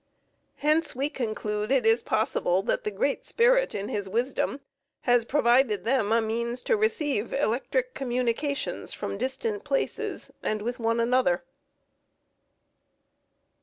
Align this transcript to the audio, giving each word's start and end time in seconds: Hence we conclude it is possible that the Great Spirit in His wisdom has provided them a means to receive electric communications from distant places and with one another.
Hence 0.55 0.95
we 0.95 1.11
conclude 1.11 1.71
it 1.71 1.85
is 1.85 2.01
possible 2.01 2.63
that 2.63 2.85
the 2.85 2.89
Great 2.89 3.23
Spirit 3.23 3.75
in 3.75 3.87
His 3.87 4.09
wisdom 4.09 4.61
has 5.01 5.25
provided 5.25 5.85
them 5.85 6.11
a 6.11 6.19
means 6.23 6.63
to 6.63 6.75
receive 6.75 7.33
electric 7.33 7.93
communications 7.93 8.95
from 8.95 9.19
distant 9.19 9.63
places 9.63 10.31
and 10.41 10.63
with 10.63 10.79
one 10.79 10.99
another. 10.99 11.43